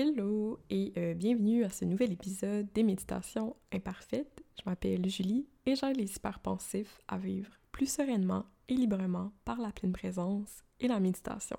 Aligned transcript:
Hello 0.00 0.60
et 0.70 0.92
euh, 0.96 1.14
bienvenue 1.14 1.64
à 1.64 1.70
ce 1.70 1.84
nouvel 1.84 2.12
épisode 2.12 2.68
des 2.72 2.84
méditations 2.84 3.56
imparfaites. 3.72 4.44
Je 4.56 4.62
m'appelle 4.64 5.10
Julie 5.10 5.48
et 5.66 5.74
j'aide 5.74 5.96
les 5.96 6.14
hyperpensifs 6.14 7.00
à 7.08 7.18
vivre 7.18 7.50
plus 7.72 7.90
sereinement 7.90 8.44
et 8.68 8.74
librement 8.74 9.32
par 9.44 9.58
la 9.58 9.72
pleine 9.72 9.92
présence 9.92 10.62
et 10.78 10.86
la 10.86 11.00
méditation. 11.00 11.56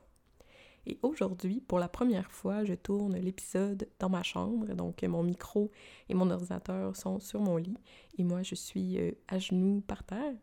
Et 0.85 0.99
aujourd'hui, 1.01 1.59
pour 1.59 1.79
la 1.79 1.89
première 1.89 2.31
fois, 2.31 2.63
je 2.63 2.75
tourne 2.75 3.17
l'épisode 3.17 3.89
dans 3.99 4.09
ma 4.09 4.23
chambre, 4.23 4.67
donc 4.73 5.03
mon 5.03 5.21
micro 5.21 5.69
et 6.07 6.13
mon 6.13 6.29
ordinateur 6.31 6.95
sont 6.95 7.19
sur 7.19 7.41
mon 7.41 7.57
lit 7.57 7.75
et 8.17 8.23
moi 8.23 8.41
je 8.41 8.55
suis 8.55 8.99
euh, 8.99 9.11
à 9.27 9.37
genoux 9.37 9.83
par 9.85 10.05
terre. 10.05 10.35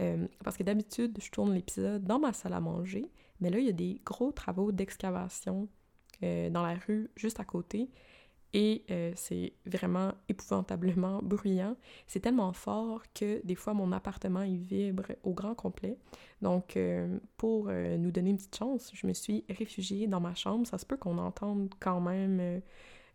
Euh, 0.00 0.26
parce 0.42 0.56
que 0.56 0.64
d'habitude, 0.64 1.16
je 1.22 1.30
tourne 1.30 1.54
l'épisode 1.54 2.02
dans 2.02 2.18
ma 2.18 2.32
salle 2.32 2.54
à 2.54 2.60
manger, 2.60 3.06
mais 3.40 3.50
là, 3.50 3.60
il 3.60 3.66
y 3.66 3.70
a 3.70 3.72
des 3.72 4.00
gros 4.04 4.32
travaux 4.32 4.72
d'excavation 4.72 5.68
euh, 6.22 6.50
dans 6.50 6.62
la 6.62 6.74
rue 6.74 7.10
juste 7.16 7.40
à 7.40 7.44
côté. 7.44 7.90
Et 8.54 8.84
euh, 8.90 9.12
c'est 9.14 9.52
vraiment 9.66 10.14
épouvantablement 10.28 11.20
bruyant. 11.22 11.76
C'est 12.06 12.20
tellement 12.20 12.52
fort 12.52 13.02
que 13.14 13.44
des 13.44 13.54
fois 13.54 13.74
mon 13.74 13.92
appartement 13.92 14.42
il 14.42 14.58
vibre 14.58 15.12
au 15.22 15.32
grand 15.32 15.54
complet. 15.54 15.98
Donc 16.42 16.76
euh, 16.76 17.18
pour 17.36 17.66
nous 17.66 18.10
donner 18.10 18.30
une 18.30 18.36
petite 18.36 18.56
chance, 18.56 18.90
je 18.94 19.06
me 19.06 19.12
suis 19.12 19.44
réfugiée 19.48 20.06
dans 20.06 20.20
ma 20.20 20.34
chambre. 20.34 20.66
Ça 20.66 20.78
se 20.78 20.86
peut 20.86 20.96
qu'on 20.96 21.18
entende 21.18 21.70
quand 21.78 22.00
même 22.00 22.62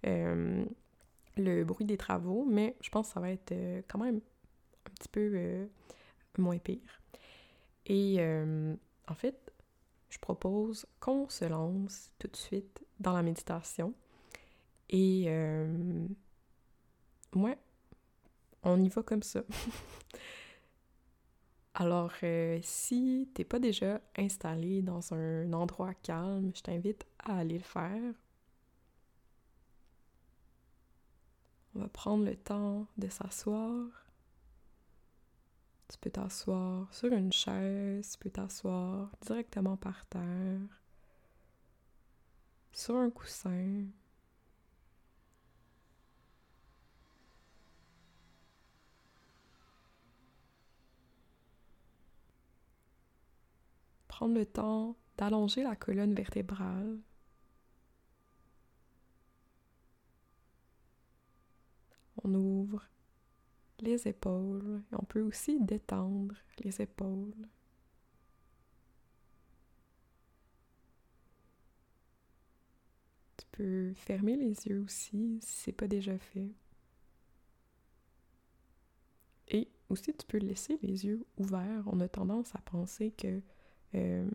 le 0.03 1.63
bruit 1.63 1.85
des 1.85 1.97
travaux, 1.97 2.45
mais 2.47 2.75
je 2.81 2.89
pense 2.89 3.07
que 3.07 3.13
ça 3.15 3.19
va 3.19 3.31
être 3.31 3.53
quand 3.87 3.99
même 3.99 4.17
un 4.17 4.91
petit 4.99 5.09
peu 5.09 5.67
moins 6.37 6.59
pire. 6.59 7.01
Et 7.87 8.23
en 9.07 9.15
fait, 9.15 9.51
je 10.13 10.19
propose 10.19 10.85
qu'on 10.99 11.27
se 11.27 11.45
lance 11.45 12.11
tout 12.19 12.27
de 12.27 12.35
suite 12.35 12.85
dans 13.03 13.13
la 13.13 13.21
méditation. 13.21 13.93
Et 14.89 15.25
euh, 15.27 16.07
ouais, 17.35 17.57
on 18.63 18.81
y 18.81 18.89
va 18.89 19.03
comme 19.03 19.23
ça. 19.23 19.43
Alors, 21.75 22.11
euh, 22.23 22.59
si 22.61 23.29
t'es 23.33 23.43
pas 23.43 23.59
déjà 23.59 23.99
installé 24.17 24.81
dans 24.81 25.13
un 25.13 25.51
endroit 25.53 25.93
calme, 25.95 26.51
je 26.55 26.61
t'invite 26.61 27.05
à 27.19 27.39
aller 27.39 27.57
le 27.57 27.63
faire. 27.63 28.13
On 31.75 31.79
va 31.79 31.87
prendre 31.87 32.25
le 32.25 32.35
temps 32.35 32.87
de 32.97 33.07
s'asseoir 33.07 34.03
tu 35.93 35.99
peux 35.99 36.09
t'asseoir 36.09 36.91
sur 36.91 37.13
une 37.13 37.31
chaise, 37.31 38.11
tu 38.11 38.17
peux 38.17 38.31
t'asseoir 38.31 39.11
directement 39.21 39.77
par 39.77 40.07
terre, 40.07 40.59
sur 42.73 42.95
un 42.95 43.09
coussin. 43.09 43.85
Prendre 54.07 54.35
le 54.35 54.45
temps 54.45 54.95
d'allonger 55.17 55.63
la 55.63 55.75
colonne 55.75 56.13
vertébrale. 56.13 56.99
On 62.23 62.33
ouvre 62.33 62.87
les 63.79 64.07
épaules. 64.07 64.81
Et 64.91 64.95
on 64.95 65.03
peut 65.03 65.21
aussi 65.21 65.59
détendre 65.59 66.35
les 66.59 66.81
épaules. 66.81 67.47
Peux 73.53 73.93
fermer 73.93 74.35
les 74.35 74.67
yeux 74.67 74.81
aussi 74.81 75.39
si 75.41 75.55
c'est 75.63 75.71
pas 75.71 75.87
déjà 75.87 76.17
fait. 76.17 76.51
Et 79.49 79.69
aussi, 79.89 80.13
tu 80.13 80.25
peux 80.25 80.39
laisser 80.39 80.77
les 80.81 81.05
yeux 81.05 81.25
ouverts. 81.37 81.83
On 81.87 81.99
a 81.99 82.07
tendance 82.07 82.53
à 82.55 82.59
penser 82.59 83.11
que 83.11 83.41
euh, 83.95 84.29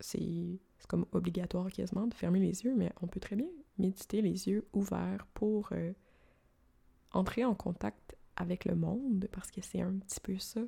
c'est 0.00 0.60
comme 0.88 1.06
obligatoire 1.12 1.70
quasiment 1.70 2.06
de 2.06 2.14
fermer 2.14 2.40
les 2.40 2.64
yeux, 2.64 2.74
mais 2.74 2.92
on 3.00 3.06
peut 3.06 3.20
très 3.20 3.36
bien 3.36 3.48
méditer 3.78 4.22
les 4.22 4.48
yeux 4.48 4.66
ouverts 4.72 5.26
pour 5.34 5.70
euh, 5.72 5.92
entrer 7.12 7.44
en 7.44 7.54
contact 7.54 8.16
avec 8.36 8.64
le 8.64 8.74
monde, 8.74 9.28
parce 9.32 9.50
que 9.50 9.60
c'est 9.60 9.80
un 9.80 9.92
petit 9.92 10.20
peu 10.20 10.38
ça 10.38 10.62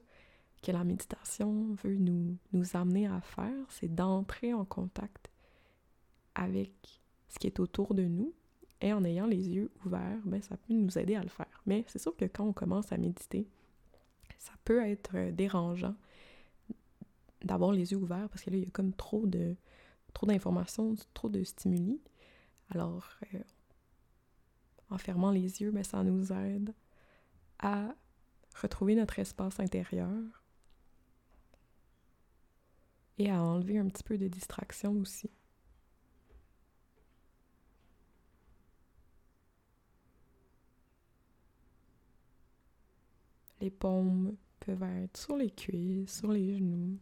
que 0.63 0.73
la 0.73 0.85
méditation 0.85 1.75
veut 1.83 1.97
nous, 1.97 2.37
nous 2.53 2.77
amener 2.77 3.07
à 3.07 3.21
faire, 3.21 3.67
c'est 3.69 3.95
d'entrer 3.95 4.55
en 4.55 4.65
contact 4.65 5.31
avec 6.35 7.04
ce 7.35 7.39
qui 7.39 7.47
est 7.47 7.61
autour 7.61 7.95
de 7.95 8.05
nous. 8.05 8.33
Et 8.81 8.93
en 8.93 9.05
ayant 9.05 9.27
les 9.27 9.49
yeux 9.49 9.71
ouverts, 9.85 10.21
ben, 10.25 10.43
ça 10.43 10.57
peut 10.57 10.75
nous 10.75 10.99
aider 10.99 11.15
à 11.17 11.23
le 11.23 11.29
faire. 11.29 11.63
Mais 11.67 11.85
c'est 11.89 11.99
sûr 11.99 12.15
que 12.17 12.27
quand 12.27 12.45
on 12.45 12.53
commence 12.53 12.93
à 12.93 12.97
méditer, 12.97 13.49
ça 14.39 14.53
peut 14.65 14.85
être 14.85 15.31
dérangeant 15.31 15.95
d'avoir 17.43 17.73
les 17.73 17.93
yeux 17.93 17.99
ouverts 17.99 18.29
parce 18.29 18.43
que 18.43 18.51
là, 18.51 18.57
il 18.57 18.65
y 18.65 18.67
a 18.67 18.71
comme 18.71 18.93
trop 18.93 19.27
de 19.27 19.57
trop 20.13 20.27
d'informations, 20.27 20.95
trop 21.13 21.29
de 21.29 21.43
stimuli. 21.43 22.01
Alors, 22.71 23.09
euh, 23.35 23.39
en 24.91 24.99
fermant 24.99 25.31
les 25.31 25.61
yeux, 25.61 25.71
ben, 25.71 25.83
ça 25.83 26.03
nous 26.05 26.33
aide 26.33 26.73
à 27.59 27.95
retrouver 28.61 28.95
notre 28.95 29.19
espace 29.19 29.59
intérieur 29.59 30.45
et 33.19 33.31
à 33.31 33.43
enlever 33.43 33.79
un 33.79 33.89
petit 33.89 34.05
peu 34.05 34.19
de 34.19 34.29
distraction 34.29 34.93
aussi. 34.93 35.31
Les 43.65 43.71
paumes 43.71 44.37
peuvent 44.61 44.83
être 44.83 45.17
sur 45.17 45.39
les 45.39 45.51
cuisses, 45.51 46.19
sur 46.19 46.31
les 46.31 46.59
genoux. 46.59 46.99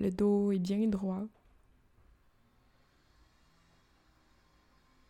Le 0.00 0.10
dos 0.10 0.50
est 0.50 0.58
bien 0.58 0.88
droit. 0.88 1.28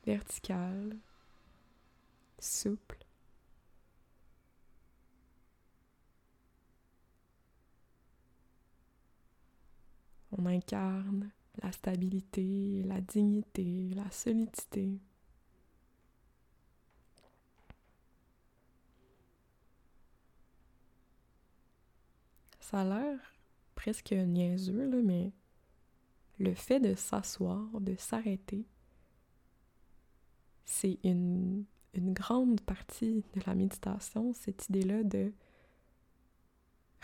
vertical, 0.05 0.99
souple. 2.39 2.99
On 10.33 10.45
incarne 10.45 11.31
la 11.63 11.73
stabilité, 11.73 12.83
la 12.85 13.01
dignité, 13.01 13.91
la 13.95 14.11
solidité. 14.11 14.99
Ça 22.61 22.81
a 22.81 22.85
l'air 22.85 23.19
presque 23.75 24.13
niaiseux, 24.13 24.89
là, 24.89 24.99
mais 25.03 25.33
le 26.39 26.55
fait 26.55 26.81
de 26.81 26.95
s'asseoir, 26.95 27.81
de 27.81 27.95
s'arrêter, 27.97 28.67
c'est 30.65 30.99
une, 31.03 31.65
grande 31.95 32.61
partie 32.61 33.25
de 33.35 33.41
la 33.47 33.55
méditation, 33.57 34.33
cette 34.33 34.69
idée-là 34.69 35.03
de 35.03 35.33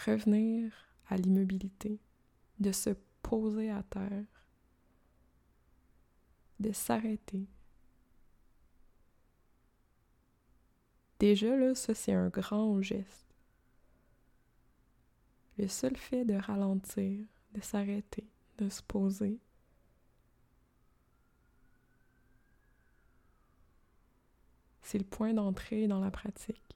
revenir 0.07 0.73
à 1.09 1.17
l'immobilité, 1.17 1.99
de 2.61 2.71
se 2.71 2.91
poser 3.23 3.71
à 3.71 3.83
terre, 3.83 4.46
de 6.61 6.73
s'arrêter. 6.73 7.47
Déjà, 11.19 11.57
là, 11.57 11.75
ça, 11.75 11.95
c'est 11.95 12.13
un 12.13 12.29
grand 12.29 12.81
geste. 12.83 13.27
Le 15.59 15.69
seul 15.69 15.97
fait 15.97 16.25
de 16.25 16.35
ralentir, 16.35 17.27
de 17.55 17.61
s'arrêter, 17.63 18.27
de 18.59 18.69
se 18.69 18.83
poser, 18.83 19.39
c'est 24.83 24.99
le 24.99 25.05
point 25.05 25.33
d'entrée 25.33 25.89
dans 25.89 26.01
la 26.01 26.11
pratique. 26.11 26.67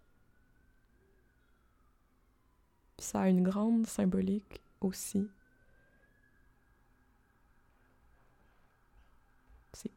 ça 3.01 3.23
a 3.23 3.29
une 3.29 3.43
grande 3.43 3.87
symbolique 3.87 4.61
aussi. 4.81 5.29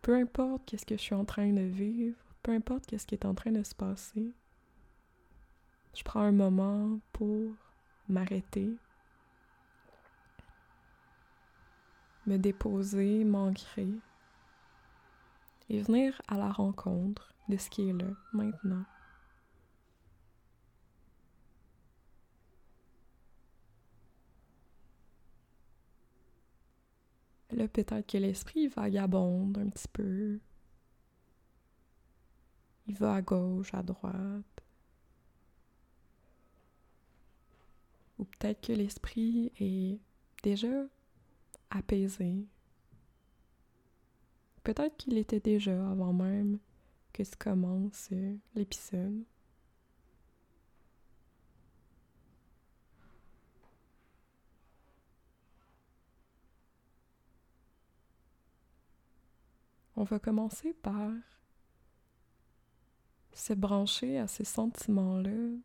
Peu 0.01 0.15
importe 0.15 0.63
qu'est-ce 0.65 0.85
que 0.85 0.95
je 0.95 1.01
suis 1.01 1.15
en 1.15 1.25
train 1.25 1.51
de 1.51 1.61
vivre, 1.61 2.17
peu 2.41 2.51
importe 2.51 2.85
qu'est-ce 2.85 3.05
qui 3.05 3.15
est 3.15 3.25
en 3.25 3.33
train 3.33 3.51
de 3.51 3.63
se 3.63 3.75
passer, 3.75 4.31
je 5.95 6.03
prends 6.03 6.21
un 6.21 6.31
moment 6.31 6.99
pour 7.11 7.51
m'arrêter, 8.07 8.69
me 12.25 12.37
déposer, 12.37 13.23
m'ancrer 13.23 13.89
et 15.69 15.81
venir 15.81 16.21
à 16.27 16.37
la 16.37 16.51
rencontre 16.51 17.33
de 17.49 17.57
ce 17.57 17.69
qui 17.69 17.89
est 17.89 17.93
là, 17.93 18.09
maintenant. 18.31 18.83
Là, 27.53 27.67
peut-être 27.67 28.07
que 28.07 28.17
l'esprit 28.17 28.67
vagabonde 28.67 29.57
un 29.57 29.69
petit 29.69 29.87
peu. 29.87 30.39
Il 32.87 32.95
va 32.95 33.15
à 33.15 33.21
gauche, 33.21 33.73
à 33.73 33.83
droite. 33.83 34.63
Ou 38.17 38.25
peut-être 38.25 38.61
que 38.61 38.73
l'esprit 38.73 39.51
est 39.59 39.99
déjà 40.41 40.85
apaisé. 41.69 42.47
Peut-être 44.63 44.97
qu'il 44.97 45.17
était 45.17 45.39
déjà 45.39 45.89
avant 45.91 46.13
même 46.13 46.59
que 47.11 47.23
se 47.23 47.35
commence 47.35 48.09
euh, 48.13 48.35
l'épisode. 48.55 49.23
On 59.95 60.03
va 60.03 60.19
commencer 60.19 60.73
par 60.73 61.11
se 63.33 63.53
brancher 63.53 64.17
à 64.17 64.27
ces 64.27 64.43
sentiments-là, 64.43 65.57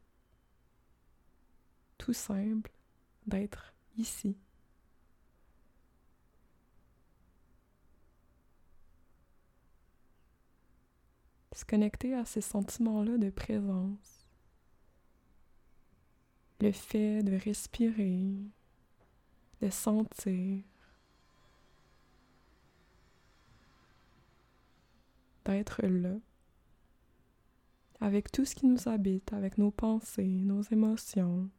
tout 1.97 2.13
simple, 2.13 2.71
d'être 3.27 3.75
ici. 3.97 4.37
Se 11.53 11.65
connecter 11.65 12.15
à 12.15 12.25
ces 12.25 12.41
sentiments-là 12.41 13.19
de 13.19 13.31
présence. 13.31 14.27
Le 16.61 16.73
fait 16.73 17.23
de 17.23 17.37
respirer, 17.37 18.35
de 19.61 19.71
sentir, 19.71 20.63
d'être 25.53 25.83
là, 25.87 26.15
avec 28.01 28.31
tout 28.31 28.45
ce 28.45 28.55
qui 28.55 28.67
nous 28.67 28.89
habite, 28.89 29.33
avec 29.33 29.59
nos 29.59 29.71
pensées, 29.71 30.25
nos 30.25 30.63
émotions, 30.63 31.51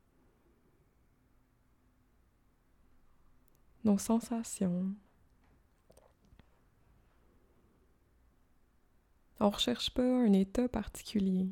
nos 3.83 3.97
sensations. 3.97 4.93
On 9.39 9.45
ne 9.45 9.53
recherche 9.53 9.89
pas 9.91 10.03
un 10.03 10.33
état 10.33 10.67
particulier. 10.67 11.49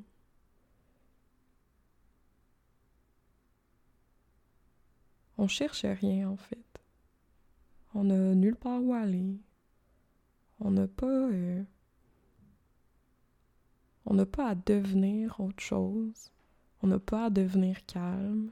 On 5.38 5.48
cherche 5.48 5.86
rien 5.86 6.30
en 6.30 6.38
fait. 6.38 6.66
On 7.94 8.06
n'a 8.06 8.36
nulle 8.36 8.56
part 8.56 8.84
où 8.84 8.94
aller. 8.94 9.38
On 10.60 10.72
n'a 10.72 10.88
pas 10.88 11.06
euh, 11.06 11.64
on 14.10 14.14
n'a 14.14 14.26
pas 14.26 14.48
à 14.48 14.56
devenir 14.56 15.38
autre 15.42 15.62
chose. 15.62 16.32
On 16.82 16.88
n'a 16.88 16.98
pas 17.00 17.26
à 17.26 17.30
devenir 17.30 17.86
calme. 17.86 18.52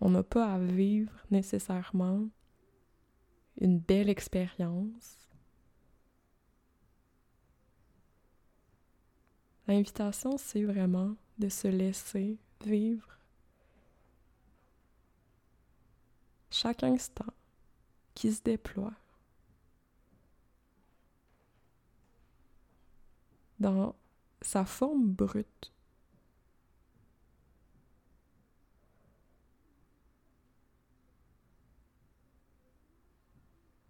On 0.00 0.10
n'a 0.10 0.22
pas 0.22 0.54
à 0.54 0.58
vivre 0.60 1.12
nécessairement 1.32 2.28
une 3.60 3.80
belle 3.80 4.08
expérience. 4.08 5.28
L'invitation, 9.66 10.38
c'est 10.38 10.62
vraiment 10.62 11.16
de 11.38 11.48
se 11.48 11.66
laisser 11.66 12.38
vivre 12.64 13.18
chaque 16.48 16.84
instant 16.84 17.34
qui 18.14 18.32
se 18.32 18.42
déploie. 18.42 18.94
Dans 23.66 23.96
sa 24.42 24.64
forme 24.64 25.08
brute. 25.08 25.72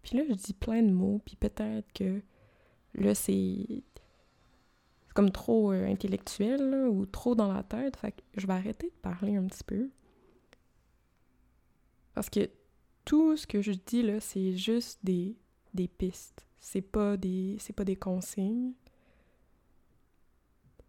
Puis 0.01 0.17
là, 0.17 0.23
je 0.27 0.33
dis 0.33 0.53
plein 0.53 0.81
de 0.81 0.91
mots, 0.91 1.21
puis 1.23 1.35
peut-être 1.35 1.91
que 1.93 2.21
là, 2.95 3.13
c'est 3.13 3.83
comme 5.13 5.31
trop 5.31 5.71
euh, 5.71 5.85
intellectuel 5.85 6.87
ou 6.87 7.05
trop 7.05 7.35
dans 7.35 7.53
la 7.53 7.61
tête. 7.61 7.97
Fait 7.97 8.13
que 8.13 8.21
je 8.35 8.47
vais 8.47 8.53
arrêter 8.53 8.87
de 8.87 9.01
parler 9.01 9.35
un 9.35 9.45
petit 9.45 9.63
peu. 9.63 9.91
Parce 12.15 12.31
que 12.31 12.49
tout 13.05 13.37
ce 13.37 13.45
que 13.45 13.61
je 13.61 13.73
dis 13.73 14.01
là, 14.01 14.19
c'est 14.21 14.53
juste 14.55 14.99
des, 15.03 15.37
des 15.75 15.87
pistes. 15.87 16.47
C'est 16.59 16.81
pas 16.81 17.15
des, 17.15 17.57
c'est 17.59 17.73
pas 17.73 17.85
des 17.85 17.95
consignes 17.95 18.73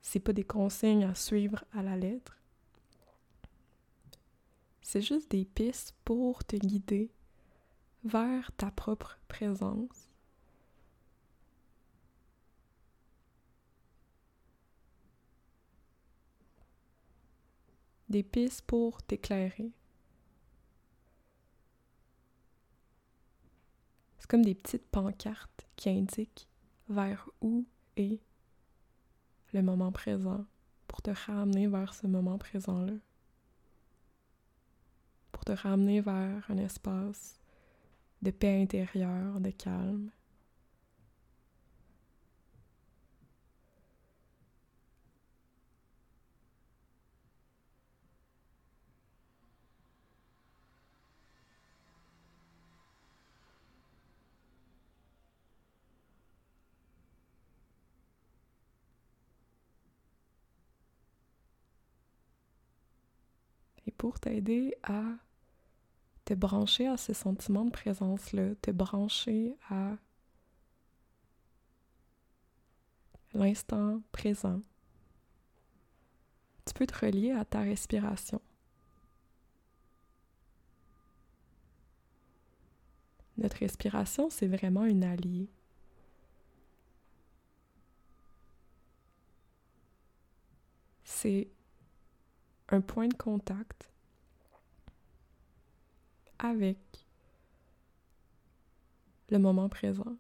c'est 0.09 0.21
pas 0.21 0.33
des 0.33 0.45
consignes 0.45 1.05
à 1.05 1.15
suivre 1.15 1.63
à 1.75 1.83
la 1.83 1.95
lettre. 1.95 2.39
C'est 4.81 5.03
juste 5.03 5.31
des 5.31 5.45
pistes 5.45 5.95
pour 6.03 6.45
te 6.45 6.57
guider 6.57 7.11
vers 8.05 8.51
ta 8.53 8.71
propre 8.71 9.19
présence. 9.29 10.09
Des 18.09 18.23
pistes 18.23 18.63
pour 18.63 19.03
t'éclairer. 19.03 19.73
C'est 24.19 24.31
comme 24.31 24.43
des 24.43 24.55
petites 24.55 24.87
pancartes 24.87 25.67
qui 25.77 25.91
indiquent 25.91 26.49
vers 26.89 27.29
où 27.43 27.67
est 27.99 28.23
moment 29.63 29.93
présent 29.93 30.45
pour 30.87 31.03
te 31.03 31.11
ramener 31.11 31.67
vers 31.67 31.95
ce 31.95 32.07
moment 32.07 32.39
présent-là. 32.39 32.95
Pour 35.33 35.45
te 35.45 35.53
ramener 35.53 36.01
vers 36.01 36.51
un 36.51 36.59
espace 36.59 37.39
de 38.23 38.31
paix 38.31 38.61
intérieure, 38.61 39.41
de 39.41 39.51
calme. 39.51 40.11
Pour 63.91 64.21
t'aider 64.21 64.75
à 64.83 65.03
te 66.25 66.35
brancher 66.35 66.87
à 66.87 66.97
ce 66.97 67.13
sentiment 67.13 67.65
de 67.65 67.71
présence-là, 67.71 68.55
te 68.61 68.71
brancher 68.71 69.55
à 69.71 69.97
l'instant 73.33 74.03
présent. 74.13 74.61
Tu 76.67 76.75
peux 76.75 76.87
te 76.87 77.07
relier 77.07 77.31
à 77.31 77.45
ta 77.45 77.61
respiration. 77.61 78.43
Notre 83.39 83.59
respiration, 83.59 84.29
c'est 84.31 84.49
vraiment 84.49 84.85
une 84.85 85.05
alliée. 85.05 85.49
C'est 91.05 91.49
un 92.69 92.81
point 92.81 93.09
de 93.09 93.15
contact 93.15 93.91
avec 96.39 96.79
le 99.31 99.39
moment 99.39 99.69
présent. 99.69 100.17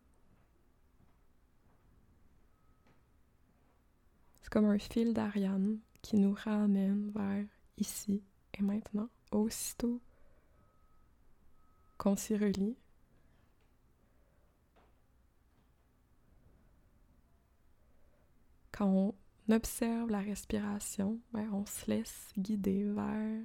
C'est 4.43 4.51
comme 4.51 4.65
un 4.65 4.79
fil 4.79 5.13
d'Ariane 5.13 5.79
qui 6.03 6.17
nous 6.17 6.33
ramène 6.33 7.11
vers 7.11 7.45
ici 7.77 8.23
et 8.55 8.63
maintenant, 8.63 9.09
aussitôt 9.31 10.01
qu'on 11.99 12.17
s'y 12.17 12.37
relie. 12.37 12.77
Quand 18.73 19.15
observe 19.53 20.11
la 20.11 20.21
respiration, 20.21 21.19
ben, 21.33 21.51
on 21.53 21.65
se 21.65 21.91
laisse 21.91 22.33
guider 22.37 22.85
vers 22.85 23.43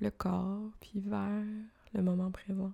le 0.00 0.10
corps, 0.10 0.70
puis 0.80 1.00
vers 1.00 1.44
le 1.92 2.02
moment 2.02 2.30
présent. 2.30 2.72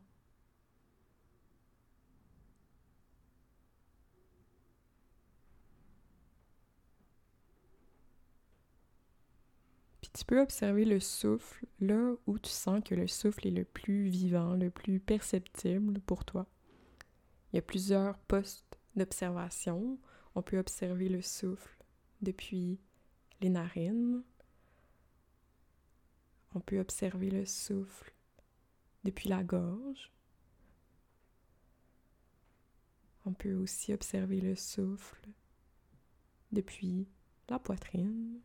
Puis 10.00 10.10
tu 10.14 10.24
peux 10.24 10.40
observer 10.40 10.84
le 10.84 11.00
souffle 11.00 11.66
là 11.80 12.14
où 12.26 12.38
tu 12.38 12.50
sens 12.50 12.82
que 12.84 12.94
le 12.94 13.06
souffle 13.06 13.46
est 13.48 13.50
le 13.50 13.64
plus 13.64 14.08
vivant, 14.08 14.54
le 14.54 14.70
plus 14.70 14.98
perceptible 15.00 16.00
pour 16.00 16.24
toi. 16.24 16.46
Il 17.52 17.56
y 17.56 17.58
a 17.58 17.62
plusieurs 17.62 18.16
postes 18.20 18.78
d'observation. 18.96 19.98
On 20.34 20.42
peut 20.42 20.58
observer 20.58 21.08
le 21.08 21.20
souffle 21.20 21.79
depuis 22.22 22.78
les 23.40 23.48
narines. 23.48 24.22
On 26.54 26.60
peut 26.60 26.80
observer 26.80 27.30
le 27.30 27.46
souffle 27.46 28.12
depuis 29.04 29.28
la 29.28 29.42
gorge. 29.44 30.12
On 33.26 33.32
peut 33.32 33.54
aussi 33.54 33.92
observer 33.92 34.40
le 34.40 34.56
souffle 34.56 35.28
depuis 36.52 37.08
la 37.48 37.58
poitrine, 37.58 38.40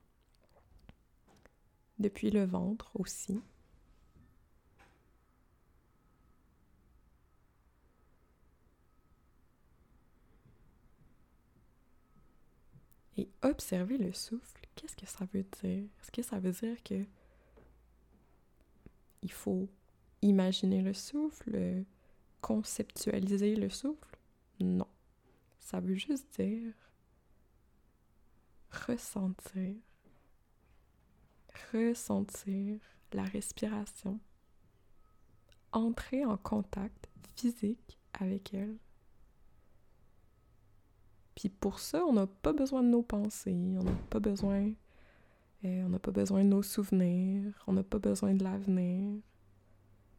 depuis 1.97 2.29
le 2.29 2.45
ventre 2.45 2.91
aussi. 2.95 3.41
Et 13.17 13.29
observer 13.43 13.97
le 13.97 14.11
souffle, 14.11 14.61
qu'est-ce 14.75 14.95
que 14.95 15.05
ça 15.07 15.25
veut 15.33 15.45
dire? 15.61 15.87
Est-ce 16.01 16.11
que 16.11 16.21
ça 16.21 16.39
veut 16.39 16.51
dire 16.51 16.83
que 16.83 17.05
il 19.21 19.31
faut 19.31 19.69
imaginer 20.21 20.81
le 20.81 20.93
souffle, 20.93 21.85
conceptualiser 22.41 23.55
le 23.55 23.69
souffle? 23.69 24.17
Non. 24.59 24.87
Ça 25.59 25.79
veut 25.79 25.95
juste 25.95 26.39
dire 26.39 26.73
ressentir, 28.87 29.75
ressentir 31.73 32.79
la 33.13 33.23
respiration, 33.23 34.19
entrer 35.71 36.25
en 36.25 36.37
contact 36.37 37.09
physique 37.35 37.99
avec 38.13 38.53
elle. 38.53 38.77
Puis 41.35 41.49
pour 41.49 41.79
ça, 41.79 42.05
on 42.05 42.13
n'a 42.13 42.27
pas 42.27 42.53
besoin 42.53 42.81
de 42.81 42.87
nos 42.87 43.03
pensées, 43.03 43.75
on 43.77 43.83
n'a 43.83 43.91
pas 44.09 44.19
besoin, 44.19 44.71
euh, 45.65 45.83
on 45.85 45.89
n'a 45.89 45.99
pas 45.99 46.11
besoin 46.11 46.43
de 46.43 46.49
nos 46.49 46.63
souvenirs, 46.63 47.53
on 47.67 47.73
n'a 47.73 47.83
pas 47.83 47.99
besoin 47.99 48.33
de 48.33 48.43
l'avenir, 48.43 49.21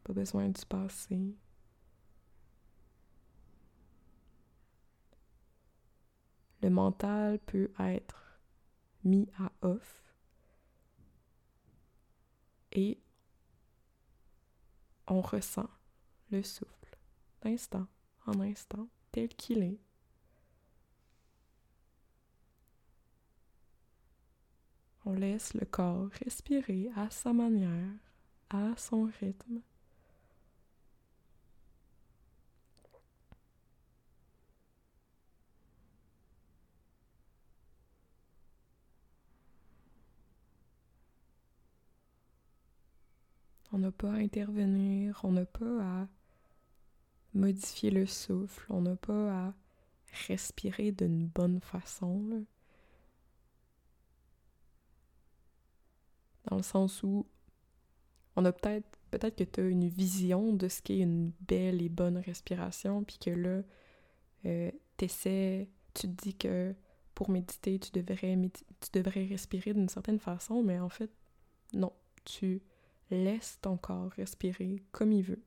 pas 0.03 0.13
besoin 0.13 0.47
du 0.49 0.65
passé. 0.65 1.35
Le 6.61 6.69
mental 6.69 7.39
peut 7.39 7.71
être 7.79 8.39
mis 9.03 9.27
à 9.39 9.51
off 9.61 10.03
et 12.71 12.99
on 15.07 15.21
ressent 15.21 15.69
le 16.31 16.43
souffle 16.43 16.97
d'instant 17.41 17.87
en 18.25 18.39
instant 18.41 18.87
tel 19.11 19.29
qu'il 19.29 19.63
est. 19.63 19.86
On 25.09 25.13
laisse 25.13 25.53
le 25.53 25.65
corps 25.65 26.09
respirer 26.21 26.91
à 26.97 27.09
sa 27.09 27.31
manière, 27.31 27.93
à 28.49 28.75
son 28.75 29.09
rythme. 29.21 29.61
On 43.71 43.77
n'a 43.77 43.91
pas 43.91 44.11
à 44.11 44.17
intervenir, 44.17 45.21
on 45.23 45.31
n'a 45.31 45.45
pas 45.45 46.01
à 46.01 46.07
modifier 47.33 47.91
le 47.91 48.05
souffle, 48.05 48.65
on 48.69 48.81
n'a 48.81 48.97
pas 48.97 49.47
à 49.47 49.53
respirer 50.27 50.91
d'une 50.91 51.27
bonne 51.27 51.61
façon. 51.61 52.43
Dans 56.47 56.57
le 56.57 56.63
sens 56.63 57.03
où 57.03 57.25
on 58.35 58.45
a 58.45 58.51
peut-être 58.51 58.97
peut-être 59.11 59.35
que 59.35 59.43
tu 59.43 59.61
as 59.61 59.67
une 59.67 59.87
vision 59.87 60.53
de 60.53 60.67
ce 60.67 60.81
qu'est 60.81 60.99
une 60.99 61.31
belle 61.41 61.81
et 61.81 61.89
bonne 61.89 62.17
respiration, 62.17 63.03
puis 63.03 63.17
que 63.17 63.29
là, 63.29 63.61
euh, 64.45 64.71
t'essaies, 64.97 65.69
tu 65.93 66.07
te 66.07 66.23
dis 66.23 66.35
que 66.35 66.75
pour 67.15 67.29
méditer, 67.29 67.79
tu 67.79 67.91
devrais, 67.91 68.37
tu 68.79 68.89
devrais 68.93 69.25
respirer 69.25 69.73
d'une 69.73 69.89
certaine 69.89 70.19
façon, 70.19 70.63
mais 70.63 70.79
en 70.79 70.89
fait, 70.89 71.11
non. 71.73 71.91
Tu 72.25 72.61
laisses 73.09 73.57
ton 73.61 73.77
corps 73.77 74.11
respirer 74.11 74.83
comme 74.91 75.11
il 75.13 75.23
veut. 75.23 75.41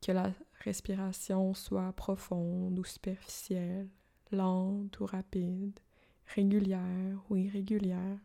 Que 0.00 0.12
la 0.12 0.32
respiration 0.60 1.54
soit 1.54 1.92
profonde 1.94 2.78
ou 2.78 2.84
superficielle, 2.84 3.88
lente 4.30 5.00
ou 5.00 5.06
rapide, 5.06 5.78
régulière 6.26 7.24
ou 7.30 7.36
irrégulière. 7.36 8.18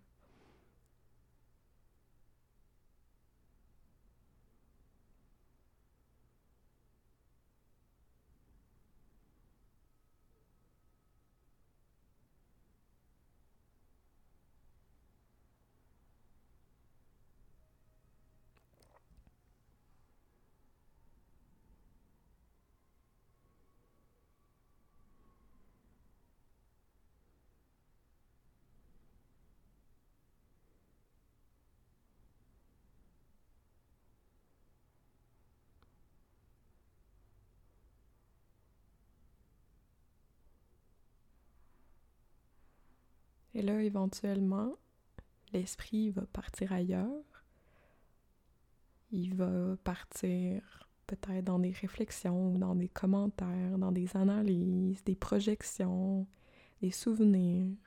Et 43.55 43.61
là, 43.61 43.81
éventuellement, 43.81 44.75
l'esprit 45.53 46.11
va 46.11 46.23
partir 46.23 46.73
ailleurs. 46.73 47.23
Il 49.11 49.33
va 49.33 49.77
partir 49.77 50.89
peut-être 51.07 51.45
dans 51.45 51.59
des 51.59 51.71
réflexions, 51.71 52.57
dans 52.57 52.75
des 52.75 52.89
commentaires, 52.89 53.77
dans 53.77 53.93
des 53.93 54.17
analyses, 54.17 55.03
des 55.05 55.15
projections, 55.15 56.27
des 56.81 56.91
souvenirs. 56.91 57.77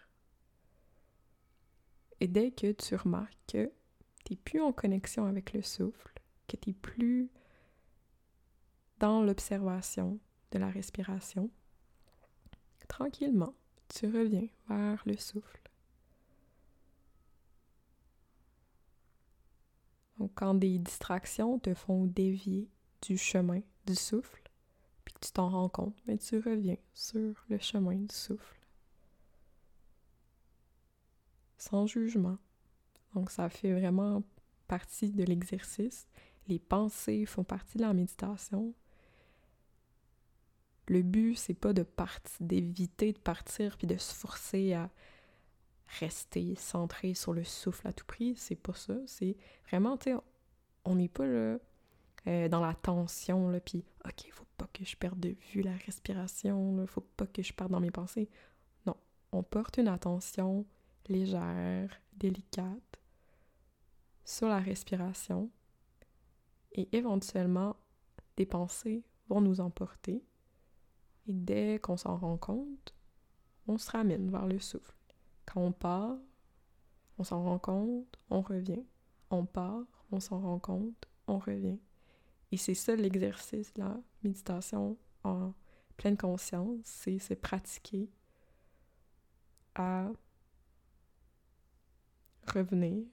Et 2.21 2.29
dès 2.29 2.51
que 2.51 2.73
tu 2.73 2.97
remarques 2.97 3.37
que 3.47 3.71
tu 4.25 4.33
n'es 4.33 4.37
plus 4.37 4.63
en 4.63 4.73
connexion 4.73 5.27
avec 5.27 5.53
le 5.53 5.61
souffle, 5.61 6.15
que 6.47 6.57
tu 6.57 6.71
n'es 6.71 6.75
plus 6.75 7.29
dans 9.01 9.23
l'observation 9.23 10.19
de 10.51 10.59
la 10.59 10.71
respiration, 10.71 11.51
tranquillement, 12.89 13.55
tu 13.89 14.07
reviens 14.07 14.49
vers 14.69 15.03
le 15.07 15.17
souffle. 15.17 15.58
Donc, 20.19 20.33
quand 20.35 20.55
des 20.55 20.79
distractions 20.79 21.59
te 21.59 21.75
font 21.75 22.07
dévier 22.07 22.69
du 23.03 23.17
chemin 23.17 23.61
du 23.87 23.95
souffle, 23.95 24.43
puis 25.05 25.15
tu 25.21 25.31
t'en 25.33 25.49
rends 25.49 25.69
compte, 25.69 25.97
mais 26.07 26.19
tu 26.19 26.39
reviens 26.39 26.77
sur 26.93 27.35
le 27.49 27.59
chemin 27.59 27.97
du 27.97 28.15
souffle. 28.15 28.59
Sans 31.57 31.87
jugement. 31.87 32.39
Donc, 33.15 33.31
ça 33.31 33.49
fait 33.49 33.73
vraiment 33.73 34.23
partie 34.67 35.11
de 35.11 35.25
l'exercice. 35.25 36.07
Les 36.47 36.59
pensées 36.59 37.25
font 37.27 37.45
partie 37.45 37.79
de 37.79 37.83
la 37.83 37.95
méditation. 37.95 38.75
Le 40.87 41.03
but, 41.03 41.37
c'est 41.37 41.55
pas 41.55 41.73
de 41.73 41.87
d'éviter 42.41 43.13
de 43.13 43.19
partir 43.19 43.77
puis 43.77 43.87
de 43.87 43.97
se 43.97 44.15
forcer 44.15 44.73
à 44.73 44.91
rester 46.01 46.55
centré 46.57 47.15
sur 47.15 47.33
le 47.33 47.45
souffle 47.45 47.87
à 47.89 47.93
tout 47.93 48.05
prix. 48.05 48.35
C'est 48.37 48.57
pas 48.57 48.75
ça. 48.75 48.95
C'est 49.07 49.37
vraiment, 49.69 49.97
tu 49.97 50.11
sais, 50.11 50.17
on 50.85 50.97
n'est 50.97 51.09
pas 51.09 51.27
là 51.27 51.59
euh, 52.27 52.49
dans 52.49 52.61
la 52.61 52.75
tension, 52.75 53.49
là, 53.49 53.61
puis 53.61 53.85
OK, 54.05 54.31
faut 54.33 54.47
pas 54.57 54.69
que 54.73 54.85
je 54.85 54.97
perde 54.97 55.21
de 55.21 55.37
vue 55.53 55.63
la 55.63 55.77
respiration, 55.87 56.77
là, 56.77 56.87
faut 56.87 57.01
pas 57.01 57.27
que 57.27 57.43
je 57.43 57.53
perde 57.53 57.73
dans 57.73 57.81
mes 57.81 57.91
pensées. 57.91 58.29
Non, 58.87 58.97
on 59.33 59.43
porte 59.43 59.79
une 59.79 59.89
attention 59.89 60.67
légère, 61.09 61.91
délicate 62.15 63.01
sur 64.25 64.49
la 64.49 64.59
respiration 64.59 65.51
et 66.73 66.89
éventuellement, 66.97 67.77
des 68.37 68.47
pensées 68.47 69.05
vont 69.29 69.41
nous 69.41 69.61
emporter 69.61 70.23
et 71.27 71.33
dès 71.33 71.79
qu'on 71.79 71.97
s'en 71.97 72.17
rend 72.17 72.37
compte, 72.37 72.95
on 73.67 73.79
se 73.79 73.91
ramène 73.91 74.31
vers 74.31 74.47
le 74.47 74.59
souffle. 74.59 74.98
Quand 75.49 75.63
on 75.63 75.73
part, 75.73 76.19
on 77.17 77.25
s'en 77.25 77.43
rend 77.43 77.59
compte, 77.59 78.19
on 78.29 78.43
revient. 78.43 78.85
On 79.31 79.47
part, 79.47 79.85
on 80.13 80.21
s'en 80.21 80.41
rend 80.41 80.59
compte, 80.59 81.07
on 81.27 81.39
revient. 81.39 81.79
Et 82.53 82.59
c'est 82.59 82.75
ça 82.75 82.95
l'exercice, 82.95 83.73
la 83.77 83.97
méditation 84.23 84.99
en 85.25 85.55
pleine 85.97 86.19
conscience, 86.19 86.81
c'est 86.85 87.19
se 87.19 87.33
pratiquer 87.33 88.11
à 89.75 90.11
revenir 92.47 93.07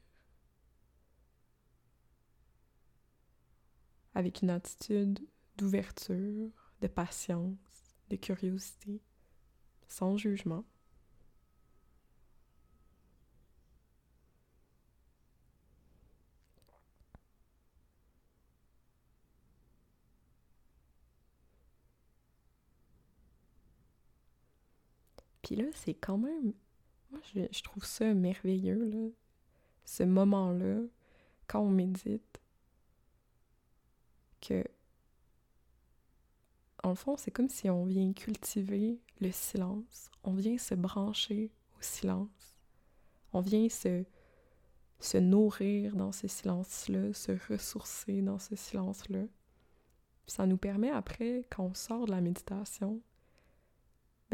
avec 4.14 4.42
une 4.42 4.50
attitude 4.50 5.20
d'ouverture, 5.58 6.50
de 6.82 6.88
patience, 6.88 7.58
de 8.10 8.18
curiosité, 8.18 9.02
sans 9.88 10.18
jugement. 10.18 10.66
Puis 25.46 25.56
là, 25.56 25.66
c'est 25.76 25.94
quand 25.94 26.18
même. 26.18 26.54
Moi, 27.12 27.22
je, 27.36 27.62
trouve 27.62 27.86
ça 27.86 28.12
merveilleux. 28.16 29.14
Ce 29.86 30.02
moment-là, 30.02 30.80
quand 31.46 31.62
on 31.62 31.70
médite, 31.70 32.42
que. 34.42 34.64
En 36.84 36.90
le 36.90 36.96
fond, 36.96 37.16
c'est 37.16 37.30
comme 37.30 37.50
si 37.50 37.70
on 37.70 37.86
vient 37.86 38.12
cultiver 38.14 39.00
le 39.22 39.32
silence. 39.32 40.10
On 40.24 40.34
vient 40.34 40.58
se 40.58 40.74
brancher 40.74 41.52
au 41.78 41.82
silence. 41.82 42.58
On 43.32 43.42
vient 43.42 43.70
se, 43.70 44.04
se 45.00 45.18
nourrir 45.20 45.96
dans 45.96 46.12
ce 46.12 46.28
silence-là, 46.28 47.14
se 47.14 47.34
ressourcer 47.52 48.24
dans 48.24 48.40
ce 48.40 48.56
silence-là. 48.56 49.26
Ça 50.26 50.48
nous 50.48 50.58
permet 50.58 50.90
après, 50.90 51.46
quand 51.52 51.66
on 51.66 51.74
sort 51.76 52.08
de 52.08 52.12
la 52.12 52.22
méditation, 52.22 53.00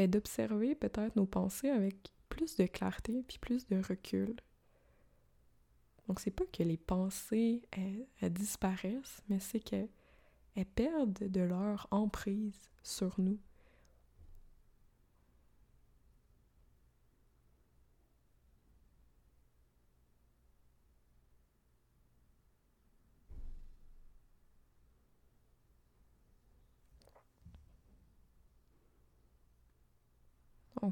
ben, 0.07 0.11
d'observer 0.11 0.75
peut-être 0.75 1.15
nos 1.15 1.25
pensées 1.25 1.69
avec 1.69 2.11
plus 2.29 2.55
de 2.55 2.65
clarté 2.65 3.23
puis 3.27 3.37
plus 3.39 3.67
de 3.67 3.77
recul. 3.77 4.35
Donc 6.07 6.19
c'est 6.19 6.31
pas 6.31 6.45
que 6.51 6.63
les 6.63 6.77
pensées 6.77 7.61
elles, 7.71 8.33
disparaissent, 8.33 9.21
mais 9.29 9.39
c'est 9.39 9.59
qu'elles 9.59 9.89
perdent 10.75 11.29
de 11.29 11.41
leur 11.41 11.87
emprise 11.91 12.69
sur 12.83 13.19
nous. 13.19 13.39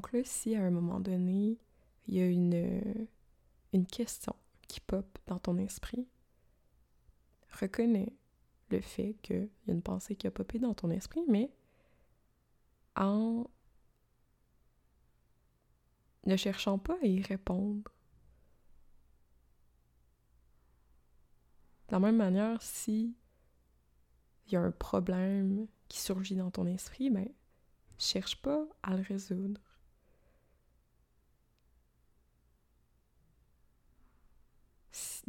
Donc 0.00 0.12
là, 0.12 0.20
si 0.24 0.56
à 0.56 0.64
un 0.64 0.70
moment 0.70 0.98
donné, 0.98 1.58
il 2.06 2.14
y 2.14 2.22
a 2.22 2.26
une, 2.26 2.54
euh, 2.54 3.06
une 3.74 3.86
question 3.86 4.34
qui 4.66 4.80
pop 4.80 5.18
dans 5.26 5.38
ton 5.38 5.58
esprit, 5.58 6.08
reconnais 7.60 8.14
le 8.70 8.80
fait 8.80 9.18
qu'il 9.20 9.50
y 9.66 9.70
a 9.70 9.74
une 9.74 9.82
pensée 9.82 10.16
qui 10.16 10.26
a 10.26 10.30
popé 10.30 10.58
dans 10.58 10.72
ton 10.72 10.88
esprit, 10.88 11.22
mais 11.28 11.52
en 12.96 13.44
ne 16.24 16.36
cherchant 16.36 16.78
pas 16.78 16.96
à 17.02 17.06
y 17.06 17.20
répondre. 17.20 17.92
De 21.88 21.92
la 21.92 22.00
même 22.00 22.16
manière, 22.16 22.62
si 22.62 23.14
il 24.46 24.54
y 24.54 24.56
a 24.56 24.62
un 24.62 24.70
problème 24.70 25.66
qui 25.88 26.00
surgit 26.00 26.36
dans 26.36 26.50
ton 26.50 26.64
esprit, 26.64 27.10
ben, 27.10 27.28
cherche 27.98 28.40
pas 28.40 28.66
à 28.82 28.96
le 28.96 29.02
résoudre. 29.02 29.60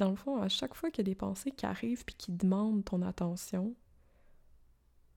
Dans 0.02 0.10
le 0.10 0.16
fond, 0.16 0.42
à 0.42 0.50
chaque 0.50 0.74
fois 0.74 0.90
qu'il 0.90 1.06
y 1.06 1.08
a 1.08 1.12
des 1.12 1.16
pensées 1.16 1.52
qui 1.52 1.64
arrivent 1.64 2.04
puis 2.04 2.16
qui 2.16 2.32
demandent 2.32 2.84
ton 2.84 3.04
attention, 3.04 3.76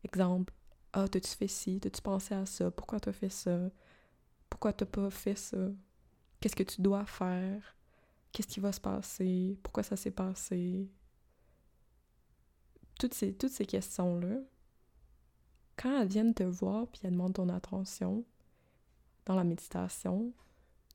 exemple, 0.05 0.53
ah, 0.93 1.09
t'as-tu 1.09 1.31
fait 1.31 1.49
ci, 1.49 1.81
t'as-tu 1.81 2.03
pensé 2.03 2.35
à 2.35 2.45
ça, 2.45 2.71
pourquoi 2.71 3.01
t'as 3.01 3.15
fait 3.15 3.31
ça, 3.31 3.71
pourquoi 4.51 4.75
t'as 4.75 4.85
pas 4.85 5.09
fait 5.09 5.37
ça, 5.37 5.71
qu'est-ce 6.39 6.55
que 6.55 6.63
tu 6.63 6.83
dois 6.83 7.07
faire, 7.07 7.79
qu'est-ce 8.31 8.47
qui 8.47 8.61
va 8.61 8.73
se 8.73 8.81
passer, 8.81 9.59
pourquoi 9.63 9.83
ça 9.83 9.97
s'est 9.97 10.11
passé. 10.11 10.91
Toutes 12.99 13.15
ces, 13.15 13.35
toutes 13.35 13.53
ces 13.53 13.65
questions-là, 13.65 14.37
quand 15.77 15.99
elles 15.99 16.09
viennent 16.09 16.35
te 16.35 16.43
voir 16.43 16.89
puis 16.89 17.01
elles 17.05 17.13
demandent 17.13 17.33
ton 17.33 17.49
attention 17.49 18.23
dans 19.25 19.35
la 19.35 19.45
méditation, 19.45 20.35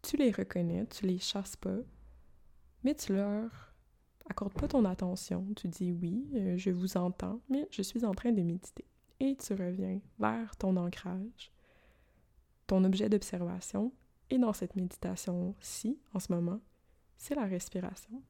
tu 0.04 0.16
les 0.16 0.30
reconnais, 0.30 0.86
tu 0.86 1.08
les 1.08 1.18
chasses 1.18 1.56
pas, 1.56 1.80
mais 2.84 2.94
tu 2.94 3.16
leur 3.16 3.69
accorde 4.30 4.54
pas 4.54 4.68
ton 4.68 4.86
attention. 4.86 5.46
Tu 5.56 5.68
dis 5.68 5.92
oui, 5.92 6.26
euh, 6.36 6.58
je 6.58 6.70
vous 6.70 6.98
entends, 6.98 7.40
mais 7.50 7.68
je 7.72 7.82
suis 7.82 8.06
en 8.06 8.14
train 8.14 8.32
de 8.32 8.42
méditer. 8.42 8.86
Et 9.20 9.36
tu 9.36 9.54
reviens 9.54 10.00
vers 10.20 10.56
ton 10.56 10.78
ancrage, 10.78 11.52
ton 12.68 12.84
objet 12.84 13.10
d'observation. 13.10 13.92
Et 14.30 14.38
dans 14.38 14.54
cette 14.54 14.76
méditation-ci, 14.76 16.00
en 16.14 16.20
ce 16.20 16.32
moment, 16.32 16.62
c'est 17.18 17.36
la 17.36 17.46
respiration. 17.46 18.22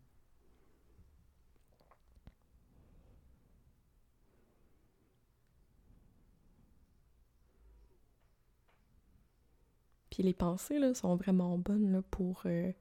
Puis 10.09 10.23
les 10.23 10.33
pensées 10.33 10.93
sont 10.95 11.15
vraiment 11.15 11.57
bonnes 11.57 12.01
pour 12.09 12.41
euh, 12.45 12.71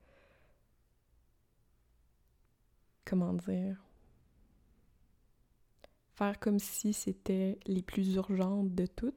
comment 3.09 3.33
dire, 3.33 3.77
faire 6.15 6.39
comme 6.39 6.59
si 6.59 6.93
c'était 6.93 7.59
les 7.67 7.83
plus 7.83 8.15
urgentes 8.17 8.75
de 8.75 8.87
toutes. 8.87 9.15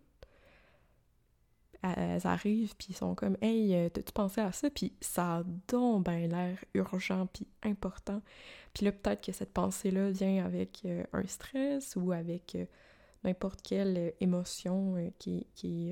Elles 1.84 2.28
arrivent, 2.28 2.76
puis 2.76 2.90
ils 2.92 2.96
sont 2.96 3.16
comme 3.16 3.36
«Hey, 3.42 3.74
euh, 3.74 3.90
t'as-tu 3.90 4.12
pensé 4.14 4.40
à 4.40 4.52
ça?» 4.52 4.70
Puis 4.72 4.94
ça 5.02 5.40
a 5.40 5.44
l'air 6.28 6.64
urgent, 6.76 7.26
puis 7.26 7.48
important. 7.64 8.22
Puis 8.72 8.86
là, 8.86 8.92
peut-être 8.92 9.26
que 9.26 9.32
cette 9.32 9.52
pensée-là 9.52 10.12
vient 10.12 10.46
avec 10.46 10.84
euh, 10.86 11.04
un 11.12 11.26
stress 11.26 11.96
ou 11.96 12.12
avec 12.12 12.54
euh, 12.54 12.68
n'importe 13.24 13.64
quelle 13.64 14.14
émotion 14.20 15.12
qui, 15.18 15.48
qui, 15.56 15.92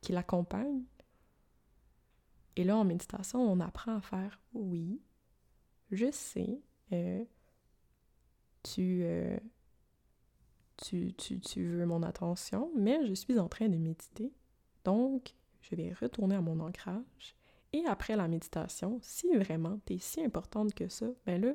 qui 0.00 0.12
l'accompagne. 0.12 0.82
Et 2.56 2.64
là, 2.64 2.76
en 2.76 2.84
méditation, 2.84 3.40
on 3.40 3.60
apprend 3.60 3.98
à 3.98 4.00
faire 4.00 4.40
«Oui, 4.54 5.00
je 5.92 6.10
sais, 6.10 6.58
euh, 6.92 7.24
euh, 8.78 9.38
tu, 10.78 11.12
tu, 11.14 11.40
tu, 11.40 11.66
veux 11.66 11.86
mon 11.86 12.02
attention, 12.02 12.70
mais 12.76 13.06
je 13.06 13.12
suis 13.12 13.38
en 13.38 13.48
train 13.48 13.68
de 13.68 13.76
méditer. 13.76 14.32
Donc, 14.84 15.34
je 15.60 15.76
vais 15.76 15.92
retourner 15.92 16.34
à 16.34 16.40
mon 16.40 16.60
ancrage. 16.60 17.36
Et 17.72 17.84
après 17.86 18.16
la 18.16 18.26
méditation, 18.26 18.98
si 19.02 19.34
vraiment 19.36 19.78
tu 19.86 19.94
es 19.94 19.98
si 19.98 20.22
importante 20.22 20.74
que 20.74 20.88
ça, 20.88 21.06
ben 21.26 21.40
là, 21.40 21.54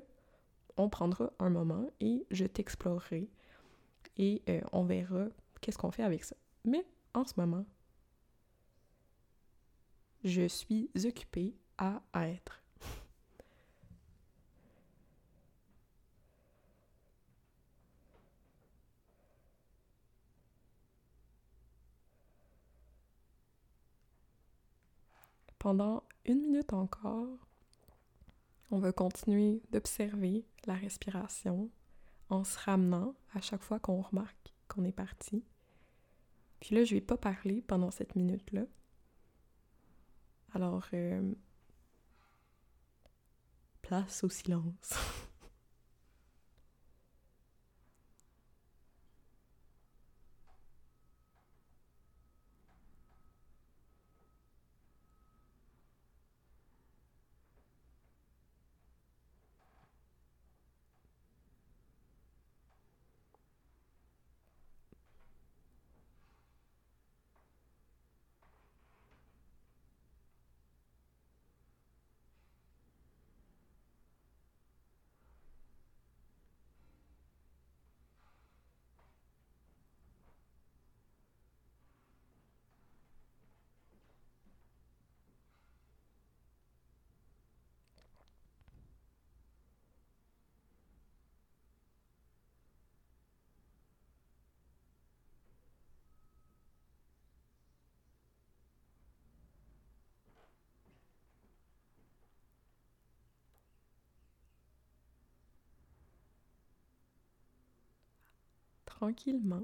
on 0.78 0.90
prendra 0.90 1.32
un 1.40 1.50
moment 1.50 1.88
et 2.00 2.26
je 2.32 2.46
t'explorerai 2.46 3.30
et 4.18 4.42
euh, 4.50 4.62
on 4.72 4.84
verra 4.84 5.28
qu'est-ce 5.62 5.78
qu'on 5.78 5.92
fait 5.92 6.04
avec 6.04 6.24
ça. 6.24 6.36
Mais 6.64 6.86
en 7.14 7.26
ce 7.26 7.34
moment, 7.38 7.66
je 10.24 10.48
suis 10.48 10.90
occupée 11.06 11.56
à 11.78 12.02
être. 12.16 12.67
Pendant 25.60 26.04
une 26.26 26.42
minute 26.42 26.74
encore, 26.74 27.48
on 28.70 28.80
va 28.80 28.92
continuer 28.92 29.62
d'observer 29.72 30.46
la 30.66 30.76
respiration 30.76 31.70
en 32.30 32.44
se 32.44 32.60
ramenant 32.60 33.16
à 33.34 33.42
chaque 33.42 33.64
fois 33.64 33.80
qu'on 33.80 34.02
remarque 34.02 34.54
qu'on 34.68 34.84
est 34.84 34.92
parti. 34.92 35.44
Puis 36.60 36.76
là, 36.76 36.84
je 36.84 36.96
vais 36.96 37.02
pas 37.02 37.18
parler 37.18 37.62
pendant 37.62 37.92
cette 37.92 38.16
minute-là. 38.16 38.64
Alors, 40.54 40.86
euh, 40.94 41.34
place 43.82 44.24
au 44.24 44.30
silence. 44.30 44.94
tranquillement, 108.98 109.64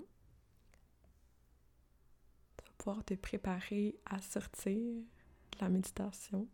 tu 2.56 2.66
vas 2.66 2.72
pouvoir 2.78 3.04
te 3.04 3.16
préparer 3.16 3.96
à 4.06 4.22
sortir 4.22 4.78
de 4.78 5.58
la 5.60 5.70
méditation. 5.70 6.48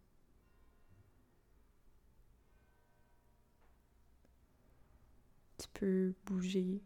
Tu 5.57 5.67
peux 5.73 6.13
bouger 6.25 6.81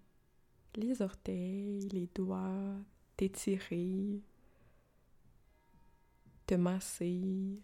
les 0.76 1.00
orteils, 1.04 1.88
les 1.90 2.08
doigts, 2.16 2.76
t'étirer, 3.16 4.20
te 6.48 6.56
masser, 6.56 7.62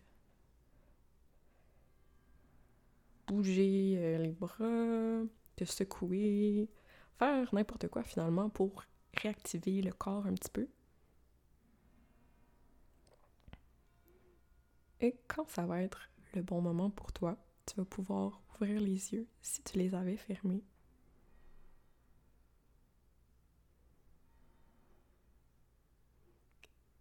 bouger 3.26 3.96
euh, 3.98 4.18
les 4.20 4.34
bras, 4.34 5.24
te 5.56 5.65
secouer, 5.65 6.70
faire 7.20 7.54
n'importe 7.54 7.88
quoi 7.90 8.04
finalement 8.04 8.50
pour 8.50 8.84
réactiver 9.14 9.82
le 9.82 9.92
corps 9.92 10.26
un 10.26 10.34
petit 10.34 10.50
peu. 10.50 10.68
Et 15.02 15.18
quand 15.28 15.48
ça 15.50 15.66
va 15.66 15.82
être 15.82 16.10
le 16.34 16.42
bon 16.42 16.62
moment 16.62 16.90
pour 16.90 17.12
toi, 17.12 17.38
tu 17.66 17.76
vas 17.76 17.86
pouvoir 17.86 18.42
ouvrir 18.56 18.80
les 18.82 19.14
yeux 19.14 19.28
si 19.42 19.62
tu 19.64 19.78
les 19.78 19.94
avais 19.96 20.18
fermés. 20.18 20.64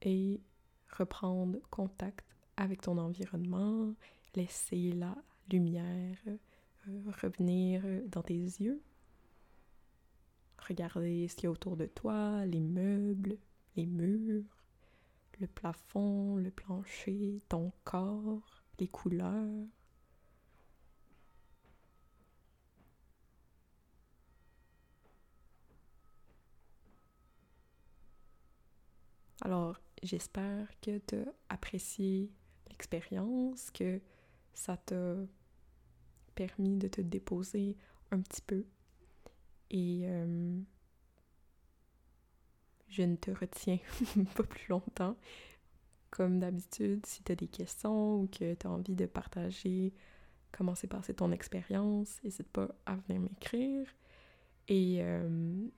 Et 0.03 0.41
reprendre 0.91 1.59
contact 1.71 2.25
avec 2.57 2.83
ton 2.83 2.99
environnement, 2.99 3.95
laisser 4.35 4.93
la 4.93 5.17
lumière 5.51 6.17
euh, 6.27 7.11
revenir 7.21 7.83
dans 8.07 8.23
tes 8.23 8.35
yeux. 8.35 8.81
Regarder 10.66 11.29
ce 11.29 11.35
qu'il 11.35 11.44
y 11.44 11.47
a 11.47 11.51
autour 11.51 11.77
de 11.77 11.87
toi, 11.87 12.44
les 12.44 12.61
meubles, 12.61 13.38
les 13.77 13.87
murs, 13.87 14.44
le 15.40 15.47
plafond, 15.47 16.37
le 16.37 16.51
plancher, 16.51 17.40
ton 17.49 17.73
corps, 17.85 18.64
les 18.79 18.88
couleurs. 18.88 19.66
Alors, 29.40 29.81
j'espère 30.03 30.68
que 30.81 30.99
tu 30.99 31.14
as 31.16 31.33
apprécié 31.49 32.31
l'expérience, 32.68 33.71
que 33.71 34.01
ça 34.53 34.77
t'a 34.77 35.14
permis 36.35 36.77
de 36.77 36.88
te 36.88 37.01
déposer 37.01 37.77
un 38.11 38.21
petit 38.21 38.42
peu. 38.42 38.64
Et 39.71 40.03
euh, 40.05 40.61
je 42.89 43.03
ne 43.03 43.17
te 43.17 43.31
retiens 43.31 43.79
pas 44.37 44.43
plus 44.43 44.69
longtemps. 44.69 45.17
Comme 46.11 46.41
d'habitude, 46.41 47.05
si 47.05 47.23
tu 47.23 47.33
as 47.33 47.37
des 47.37 47.49
questions 47.49 48.21
ou 48.21 48.27
que 48.27 48.55
tu 48.55 48.67
as 48.67 48.71
envie 48.71 48.97
de 48.97 49.07
partager 49.07 49.93
comment 50.53 50.75
s'est 50.75 50.87
passée 50.87 51.15
ton 51.15 51.33
expérience, 51.33 52.23
n'hésite 52.25 52.49
pas 52.49 52.69
à 52.87 52.97
venir 52.97 53.21
m'écrire. 53.21 53.87
Et 54.69 54.99
euh, 55.03 55.69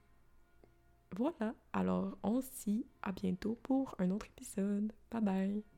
voilà, 1.15 1.53
alors 1.73 2.17
on 2.23 2.41
se 2.41 2.63
dit 2.63 2.85
à 3.01 3.11
bientôt 3.11 3.57
pour 3.63 3.95
un 3.99 4.11
autre 4.11 4.27
épisode. 4.27 4.93
Bye 5.11 5.21
bye! 5.21 5.70